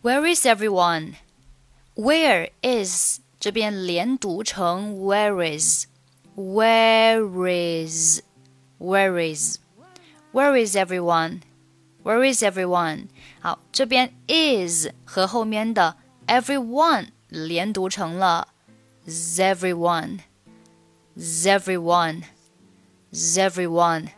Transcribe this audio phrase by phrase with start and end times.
[0.00, 1.17] Where is everyone?
[1.95, 5.85] Where is 这边连读成 Where is?
[6.35, 8.23] Where is?
[8.79, 9.59] Where is?
[10.33, 11.41] Where is everyone?
[12.03, 13.09] Where is everyone?
[13.41, 18.47] 好，这边 is 和后面的 everyone 连读成了
[19.05, 20.21] everyone,
[21.15, 22.23] everyone,
[23.13, 24.09] everyone.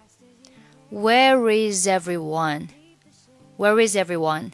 [0.89, 2.69] Where is everyone?
[3.57, 4.51] Where is everyone?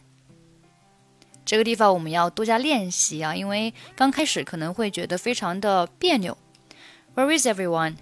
[1.48, 6.36] 这个地方我们要多加练习啊，因为刚开始可能会觉得非常的别扭。
[7.14, 7.96] Where is everyone?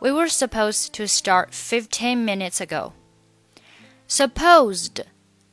[0.00, 2.92] We were supposed to start 15 minutes ago.
[4.08, 5.04] Supposed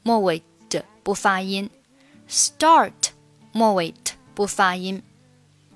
[0.03, 1.69] 末尾的不发音，
[2.27, 2.91] start
[3.53, 5.01] 末尾的不发音，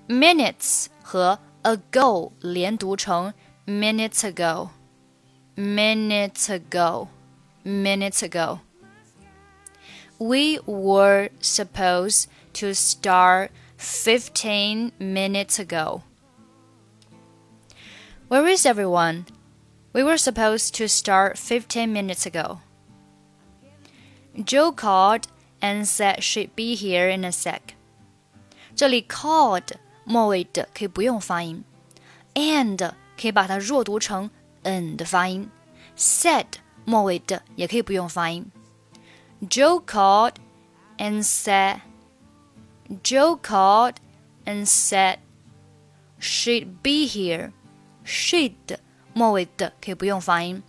[0.09, 3.33] minutes 和 ago 连读成
[3.65, 4.69] minutes ago,
[5.55, 7.07] minutes ago,
[7.63, 8.59] minutes ago.
[10.20, 16.02] We were supposed to start 15 minutes ago.
[18.28, 19.24] Where is everyone?
[19.94, 22.60] We were supposed to start 15 minutes ago.
[24.44, 25.28] Jo called
[25.62, 27.74] and said she'd be here in a sec.
[28.76, 29.72] 这里 called
[30.04, 31.64] 末尾的可以不用发音
[32.34, 34.28] ，and 可以把它弱读成
[34.64, 35.48] n 的发音
[35.96, 36.44] ，said
[36.84, 38.50] 末尾的也可以不用发音。
[39.48, 40.34] Jo called
[40.98, 41.80] and said,
[43.02, 43.94] Jo called
[44.44, 45.18] and said,
[46.18, 47.52] she'd be here.
[48.04, 48.78] She'd
[49.14, 50.62] 末尾的可以不用发音。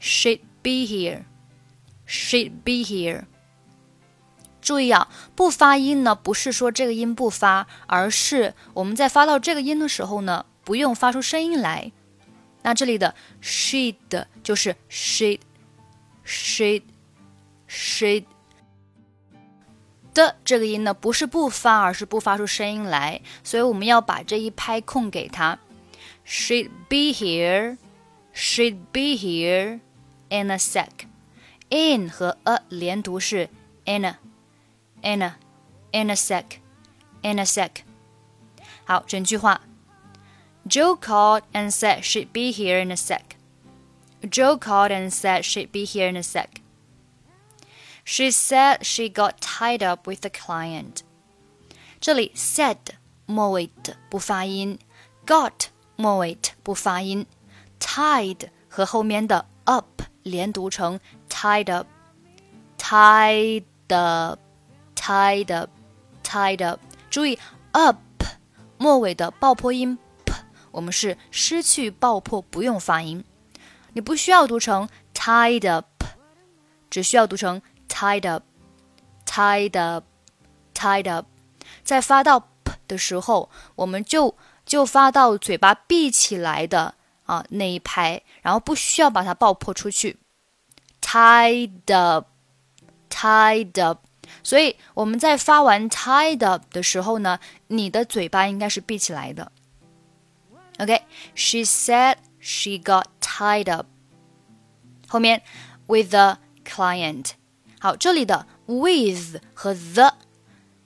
[0.00, 1.24] She'd be here.
[2.06, 3.24] She'd be here.
[4.60, 11.92] 注意啊，不发音呢，不是说这个音不发，而是我们在发到这个音的时候呢，不用发出声音来。
[12.62, 15.40] 那这里的 she'd 就是 she'd，she'd
[16.26, 16.82] she'd。
[17.76, 18.24] sh
[20.14, 25.58] 的这个音呢，不是不发，而是不发出声音来，所以我们要把这一拍空给它。
[26.26, 27.76] Should be here,
[28.34, 29.80] should be here
[30.30, 31.06] in a sec.
[31.68, 33.50] In 和 a 连读是
[33.84, 34.16] in a,
[35.02, 35.36] in a,
[35.92, 36.60] in a sec,
[37.20, 37.82] in a sec。
[38.86, 39.60] 好，整句话。
[40.66, 43.36] Jo called and said she'd be here in a sec.
[44.22, 46.48] Jo called and said she'd be here in a sec.
[48.05, 51.01] She said she got tied up with the client.
[51.99, 52.77] 这里 said
[53.25, 54.79] 末尾的不发音，
[55.25, 57.25] got 末尾的不发音，
[57.79, 66.79] tied 和后面的 up 连读成 tied up，tied up，tied up，tied up。
[67.09, 67.37] 注意
[67.71, 67.97] up
[68.77, 70.33] 末尾的爆破音 p，
[70.71, 73.23] 我们是失去爆破，不用发音。
[73.93, 75.85] 你不需要读成 tied up，
[76.89, 81.25] 只需要读成 tied up，tied up，tied up。
[81.83, 84.35] 在发到 p 的时候，我们就
[84.65, 90.17] 就发到嘴巴闭起来的啊那一拍，然后不需要把它爆破出去。
[91.01, 94.05] Tied up，tied up。
[94.43, 99.51] 所以我们在发完 tied up 的时候呢，你的嘴巴应该是闭起来的。
[100.79, 103.87] OK，she said she got tied up。
[105.07, 105.43] 后面
[105.87, 107.31] with the client。
[107.78, 110.14] 好，这里的 with 和 the，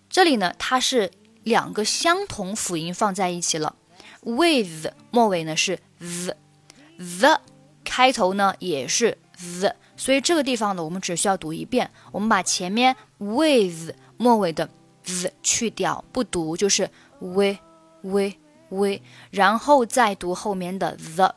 [0.08, 1.10] 这里呢它是。
[1.42, 3.74] 两个相同辅音放在一起了
[4.20, 7.40] ，with 末尾呢是 the，the
[7.82, 9.16] 开头呢也是
[9.58, 14.68] the，所以这个地方呢我们只需要读一遍，我们把前面 with 末尾的
[15.02, 16.90] the 去掉，不读就是
[17.20, 17.56] we
[18.02, 18.34] we
[18.68, 21.34] we，然后再读后面的 the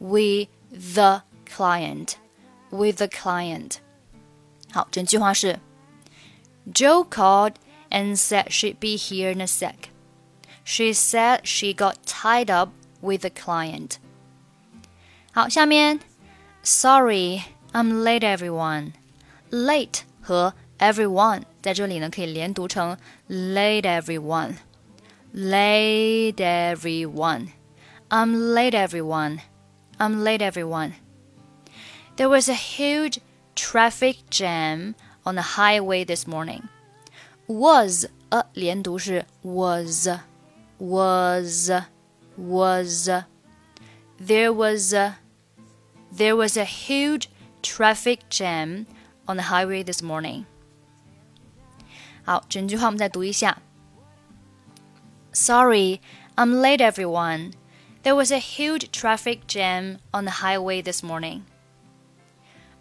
[0.00, 0.48] with
[0.92, 2.14] the client
[2.70, 3.74] with the client。
[4.74, 5.60] 好，整句话是
[6.74, 7.54] ：Jo called
[7.90, 9.90] and said she'd be here in a sec.
[10.64, 12.70] She said she got tied up
[13.00, 13.98] with a client.
[15.32, 16.00] 好，下面
[16.64, 17.42] ，Sorry,
[17.72, 18.94] I'm late, everyone.
[19.50, 22.98] Late 和 everyone 在这里呢可以连读成
[23.28, 24.56] late everyone,
[25.32, 27.50] late everyone.
[28.08, 29.38] I'm late, everyone.
[29.98, 30.94] I'm late, everyone.
[32.16, 33.20] There was a huge
[33.55, 36.63] traffic jam on the highway this morning
[37.47, 40.07] was 呃连读是 was
[40.77, 41.71] was
[42.37, 43.09] was
[44.19, 45.15] there was a
[46.15, 47.27] there was a huge
[47.61, 48.85] traffic jam
[49.25, 50.45] on the highway this morning.
[52.23, 53.59] 好，整句话我们再读一下。
[55.31, 55.99] Sorry,
[56.35, 57.53] I'm late, everyone.
[58.03, 61.43] There was a huge traffic jam on the highway this morning.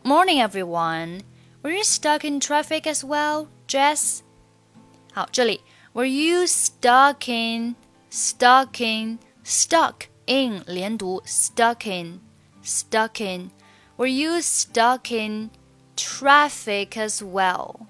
[0.02, 1.22] Morning, everyone.
[1.62, 3.48] Were you stuck in traffic as well?
[3.66, 4.22] Jess？
[5.12, 5.60] 好，这里
[5.92, 7.74] Were you stuck in
[8.10, 12.20] stuck in stuck in 连读 stuck in
[12.62, 13.50] stuck in
[13.96, 15.50] Were you stuck in
[15.96, 17.86] traffic as well?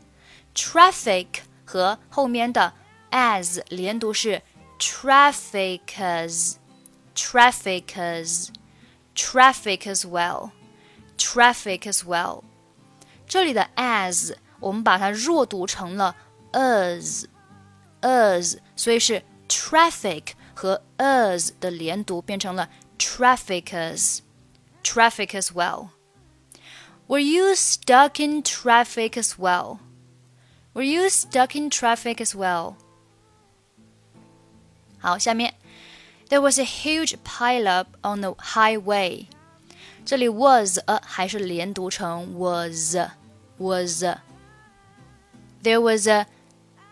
[0.55, 2.73] Traffic 和后面的
[3.11, 4.43] as 连读是
[4.79, 6.57] traffic as
[7.15, 8.49] traffic as
[9.15, 10.51] traffic as well
[11.23, 12.43] traffic as well。
[13.27, 16.17] 这里的 as 我们把它弱读成了
[16.53, 17.27] as
[18.01, 22.69] as，所以是 traffic 和 as 的连读变成了
[22.99, 24.21] traffic as
[24.83, 29.79] traffic as well。Were you stuck in traffic as well?
[30.75, 32.75] Were you stuck in traffic as well?
[34.99, 35.55] 好，下面
[36.29, 39.29] There was a huge pileup on the highway.
[40.05, 42.97] 这里 was a 还是连读成 was
[43.59, 44.05] was.
[45.63, 46.27] There was a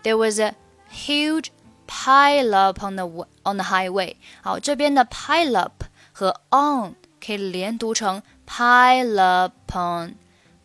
[0.02, 0.54] there was a
[0.90, 1.50] huge
[1.86, 3.06] pileup on the
[3.44, 4.16] on the highway.
[4.42, 5.70] 好，这边的 pileup
[6.12, 10.16] 和 on 可以连读成 pile up on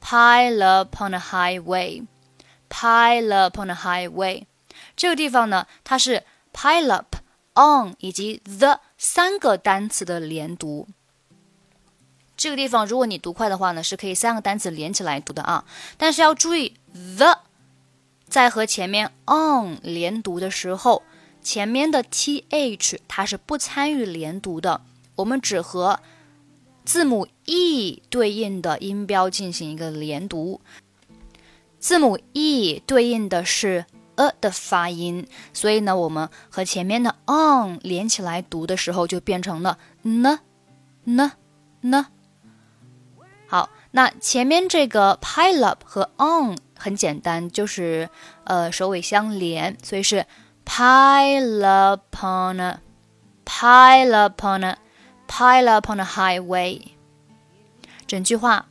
[0.01, 2.05] pile up on a highway
[2.69, 4.45] pile up on a highway。
[4.95, 7.15] 这个地方呢，它是 pile up
[7.55, 10.87] on 以及 the 三个单词的连读。
[12.36, 15.64] 这个地方如果你读快的话呢，是可以三个单词连起来读的啊。
[15.96, 16.74] 但是要注意
[17.16, 17.38] the
[18.28, 21.02] 在和前面 on 连读的时候，
[21.42, 24.82] 前面的 th 它是不参与连读的，
[25.14, 26.00] 我们只和
[26.84, 30.60] 字母 e 对应的音标进行一个连读。
[31.78, 33.86] 字母 e 对应的是
[34.16, 40.38] a 的发音，所以呢，我们和前面的 on 连起来读的时候，就变成了 n
[41.04, 41.32] n
[41.82, 42.06] n。
[43.47, 48.09] 好，那前面这个 pile up 和 on 很简单，就是
[48.45, 50.25] 呃首尾相连，所以是
[50.65, 52.79] pile up on a
[53.45, 54.77] pile up on a
[55.27, 56.81] pile up on a highway。
[58.07, 58.65] 整句话，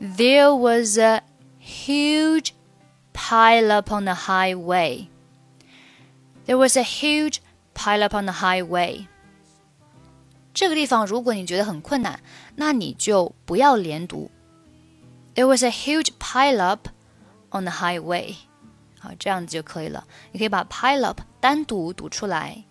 [0.00, 1.22] There was a
[1.60, 2.50] huge
[3.12, 5.06] pile up on the highway.
[6.46, 7.38] There was a huge
[7.72, 9.06] pile up on the highway.
[10.56, 12.20] 这个地方，如果你觉得很困难，
[12.56, 14.30] 那你就不要连读。
[15.34, 16.88] There was a huge pile up
[17.50, 18.36] on the highway。
[18.98, 20.06] 好，这样子就可以了。
[20.30, 22.64] 你可以把 pile up 单独读出来，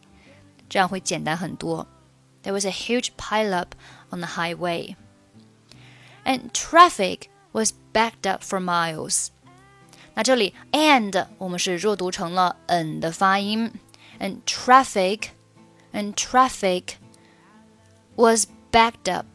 [0.70, 1.88] 这样会简单很多。
[2.44, 3.76] There was a huge pile up
[4.12, 4.96] on the highway,
[6.24, 9.28] and traffic was backed up for miles。
[10.14, 13.72] 那这里 and 我们是弱读成了 n 的发音，
[14.20, 15.30] and traffic
[15.94, 16.84] and traffic
[18.16, 19.26] was backed up,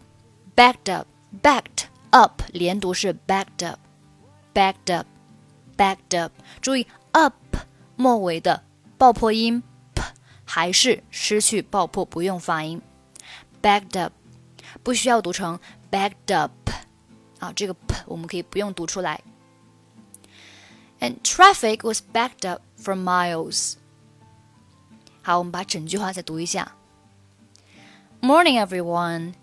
[0.55, 1.07] backed up,
[1.43, 3.79] backed up 连读是 backed up,
[4.55, 5.07] backed up,
[5.77, 6.33] backed up。
[6.61, 7.35] 注意 up
[7.97, 8.63] 末尾的
[8.99, 9.63] 爆破音
[9.95, 10.03] p
[10.45, 12.81] 还是失去爆破，不用发音。
[13.63, 14.13] backed up
[14.83, 15.59] 不需要读成
[15.91, 16.53] backed up
[17.39, 19.21] 啊，这个 p 我们可以不用读出来。
[21.01, 23.75] And traffic was backed up for miles。
[25.23, 26.73] 好，我们把整句话再读一下。
[28.21, 29.35] Morning, everyone.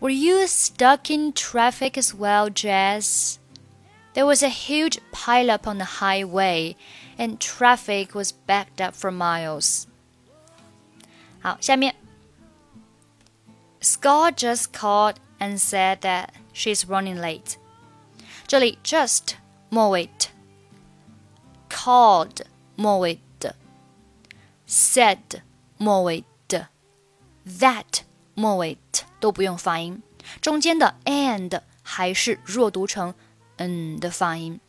[0.00, 3.38] Were you stuck in traffic as well, Jess?
[4.14, 6.76] There was a huge pileup on the highway,
[7.18, 9.86] and traffic was backed up for miles.
[11.42, 11.94] 好，下面
[13.80, 17.56] Scott just called and said that she's running late.
[18.46, 19.34] 这里 just
[19.68, 20.08] 末尾
[21.68, 22.42] called
[22.76, 23.56] 末尾的，
[24.66, 25.42] said
[25.76, 26.68] 末尾的，
[27.46, 28.02] that
[28.38, 30.02] 末尾 t 都不用发音，
[30.40, 33.14] 中间的 and 还是弱读成
[33.56, 34.60] n 的发音。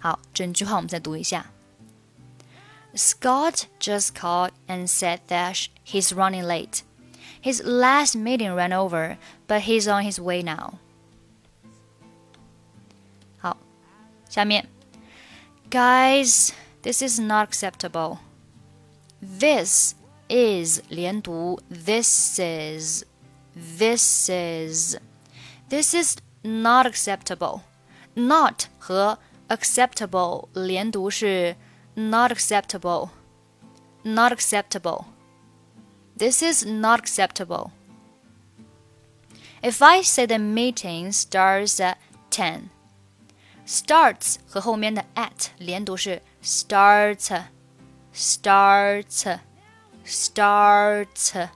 [0.00, 1.51] 好，整句话我们再读一下。
[2.93, 6.83] Scott just called and said that he's running late.
[7.39, 10.79] His last meeting ran over, but he's on his way now.
[13.39, 13.57] 好，
[14.27, 14.67] 下面
[15.69, 18.19] Guys, this is not acceptable.
[19.21, 19.95] This
[20.29, 23.05] is 连读 this is
[23.55, 24.97] this is
[25.69, 27.61] this is not acceptable.
[28.15, 31.55] Not 和 acceptable 连读是
[31.95, 33.09] not acceptable.
[34.03, 35.05] Not acceptable.
[36.17, 37.71] This is not acceptable.
[39.61, 41.97] If I say the meeting starts at
[42.31, 42.69] 10,
[43.65, 47.43] starts 和后面的 at 连读是 start
[48.13, 49.39] start
[50.05, 51.49] start。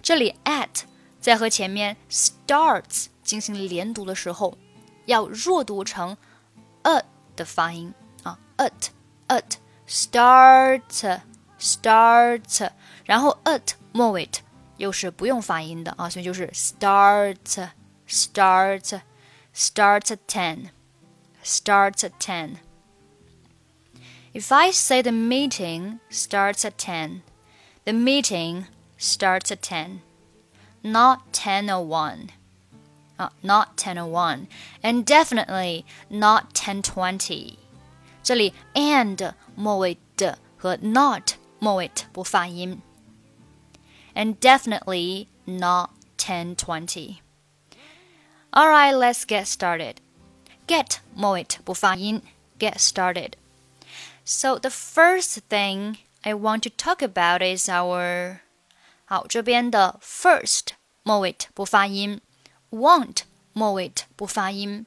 [0.00, 0.82] 这里 at
[1.20, 4.56] 在和前面 starts 进行连读的时候，
[5.06, 6.16] 要弱读成
[6.82, 7.04] a
[7.36, 8.88] 的发音啊，at
[9.28, 11.20] at start
[11.58, 12.70] start，
[13.04, 14.28] 然后 at 末尾
[14.76, 17.36] 又是不用发音的啊，所以就是 start
[18.08, 19.00] start
[19.54, 22.56] start ten。starts at 10.
[24.32, 27.20] If I say the meeting starts at 10,
[27.84, 28.64] the meeting
[28.98, 30.00] starts at 10,
[30.82, 32.30] not 10.01.
[33.16, 34.48] Uh, not 10.01
[34.82, 37.58] and definitely not 10.20.
[38.28, 42.80] 这里 and 末尾的和 not 末尾不发音。
[44.14, 47.16] And definitely not 10.20.
[48.52, 49.96] Alright, let's get started
[50.66, 52.22] get 末尾不发音，
[52.58, 53.32] get started.
[54.24, 58.38] So the first thing I want to talk about is our
[59.04, 60.68] 好这边的 first
[61.02, 62.20] 末尾不发音，
[62.70, 63.22] want
[63.52, 64.86] 末尾不发音。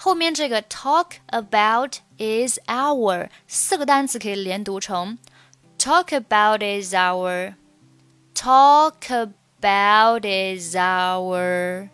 [0.00, 5.18] 后面这个 talk about is our 四个单词可以连读成
[5.78, 7.54] talk about is our
[8.34, 11.88] talk about is our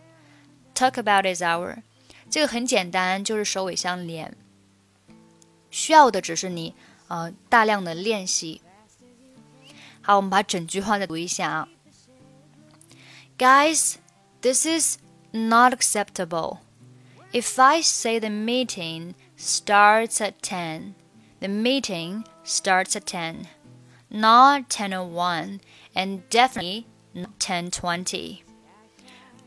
[0.75, 1.83] talk about is our
[2.29, 4.35] 这个很简单，就是首尾相连，
[5.71, 6.75] 需要的只是你
[7.09, 8.63] 呃大量的练习。
[10.01, 11.69] 好，我们把整句话再读一下啊。
[13.39, 13.97] Guys,
[14.41, 14.97] this is
[15.31, 16.59] not acceptable.
[17.37, 20.95] If I say the meeting starts at 10,
[21.41, 23.49] the meeting starts at 10,
[24.11, 25.61] not 10:01,
[25.95, 28.43] and definitely not 10:20.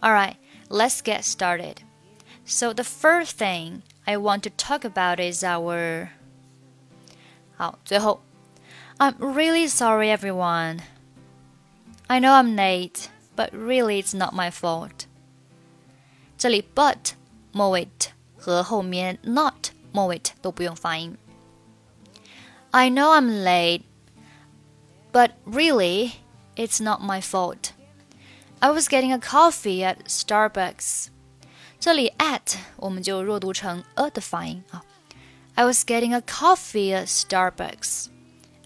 [0.02, 0.38] All right,
[0.70, 1.84] let's get started.
[2.44, 6.10] So the first thing I want to talk about is our
[7.58, 8.22] 好，最后
[9.00, 10.82] I'm really sorry everyone.
[12.08, 15.08] I know I'm late, but really it's not my fault.
[16.38, 17.14] 这里 but
[17.52, 17.88] 末尾
[18.38, 21.18] 和后面 not 末尾都不用发音。
[22.72, 23.84] I know I'm late,
[25.14, 26.16] but really
[26.56, 27.72] it's not my fault.
[28.60, 31.08] I was getting a coffee at Starbucks.
[31.80, 34.84] 这里 at 我们就弱读成 a 的发音啊。
[35.56, 38.08] I was getting a coffee at Starbucks.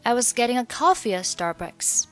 [0.03, 2.05] I was getting a coffee at Starbucks.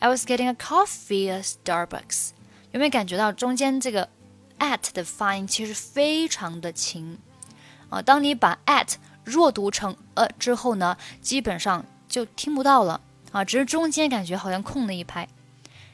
[0.00, 2.32] I was getting a coffee at Starbucks.
[2.72, 4.08] 有没有感觉到中间这个
[4.58, 7.18] at 的发音其实非常的轻
[7.88, 8.00] 啊？
[8.00, 13.00] 当你把 at 弱读成 a 之后呢，基本上就听不到了
[13.32, 15.28] 啊，只是中间感觉好像空了一拍。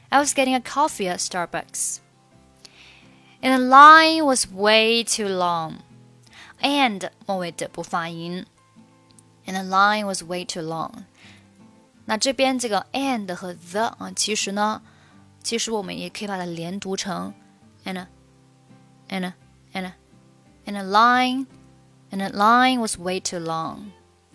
[0.09, 1.97] I was getting a coffee at Starbucks
[3.41, 5.73] and the line was way too long.
[6.61, 8.45] And 末尾的不发音，
[9.45, 10.91] and the line was way too long。
[12.03, 14.81] 那这边这个 and 和 the 啊，其实呢，
[15.41, 17.33] 其实我们也可以把它连读成
[17.85, 18.07] and
[19.08, 19.32] and
[19.72, 19.92] and
[20.66, 21.46] and a line
[22.10, 23.90] and a line was way too long。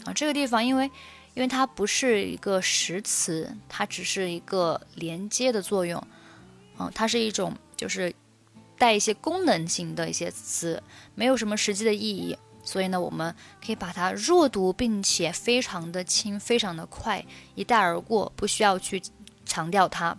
[0.06, 0.86] 啊，这个地方因为
[1.34, 6.02] 因为它不是一个实词，它只是一个连接的作用。
[6.78, 8.14] 啊，它是一种就是
[8.78, 10.82] 带一些功能性的一些词，
[11.16, 12.38] 没有什么实际的意义。
[12.64, 13.34] 所以呢，我们
[13.66, 19.02] 可以把它弱读，并且非常的轻，非常的快，一带而过，不需要去
[19.46, 20.18] 强调它。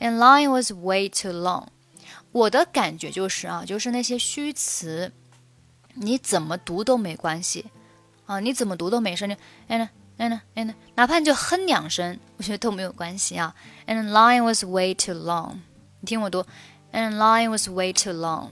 [0.00, 1.68] And line was way too long。
[2.32, 5.12] 我的感觉就是啊，就是那些虚词，
[5.94, 7.66] 你怎么读都没关系
[8.26, 9.26] 啊，你怎么读都没事。
[9.26, 9.36] 你
[9.68, 9.88] and
[10.18, 13.54] and and，哪怕你就哼两声，我觉得都没有关系啊。
[13.86, 15.58] And line was way too long。
[16.00, 16.44] 你听我读
[16.92, 18.50] ，And line was way too long。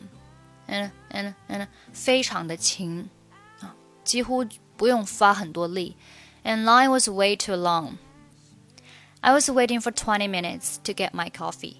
[0.67, 3.09] 嗯嗯嗯，非常的轻
[3.61, 3.75] 啊，
[4.05, 5.97] 几乎不用发很多力。
[6.45, 7.95] And line was way too long.
[9.21, 11.77] I was waiting for twenty minutes to get my coffee.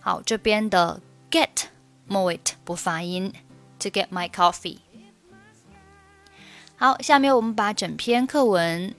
[0.00, 1.66] 好，这边的 get
[2.06, 3.32] 末尾不发音。
[3.80, 4.80] To get my coffee。
[6.76, 8.94] 好，下面我们把整篇课文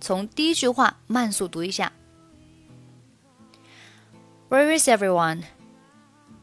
[0.00, 1.92] 从第一句话慢速读一下。
[4.48, 5.42] Where is everyone?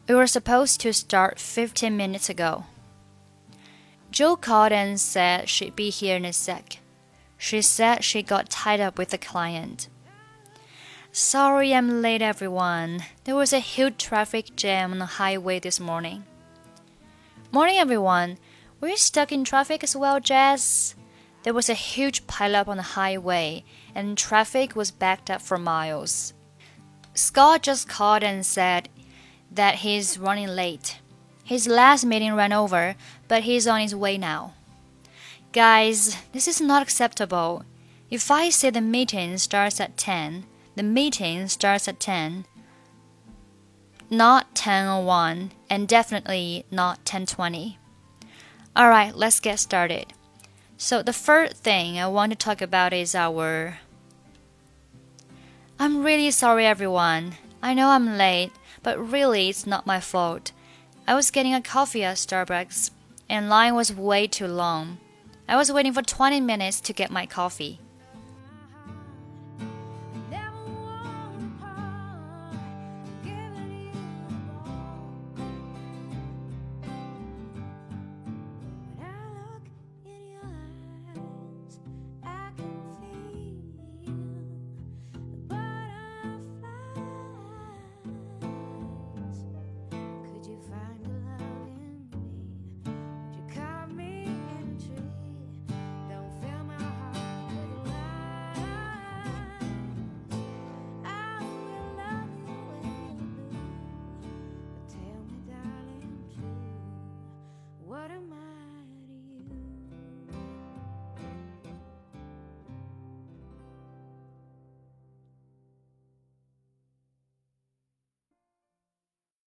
[0.06, 2.62] We were supposed to start 15 minutes ago.
[4.12, 6.78] Jo called and said she'd be here in a sec.
[7.38, 9.88] She said she got tied up with a client.
[11.12, 13.02] Sorry I'm late, everyone.
[13.24, 16.24] There was a huge traffic jam on the highway this morning.
[17.50, 18.38] Morning, everyone.
[18.80, 20.94] Were you stuck in traffic as well, Jess?
[21.42, 26.32] There was a huge pileup on the highway, and traffic was backed up for miles.
[27.12, 28.88] Scott just called and said
[29.50, 31.00] that he's running late.
[31.42, 32.94] His last meeting ran over,
[33.26, 34.54] but he's on his way now.
[35.52, 37.64] Guys, this is not acceptable.
[38.12, 40.46] If I say the meeting starts at 10,
[40.80, 42.46] the meeting starts at 10.
[44.08, 47.76] Not 10:01 and definitely not 10:20.
[48.74, 50.14] All right, let's get started.
[50.78, 53.80] So the first thing I want to talk about is our
[55.78, 57.34] I'm really sorry everyone.
[57.62, 60.50] I know I'm late but really it's not my fault.
[61.06, 62.90] I was getting a coffee at Starbucks,
[63.28, 64.96] and line was way too long.
[65.46, 67.80] I was waiting for 20 minutes to get my coffee.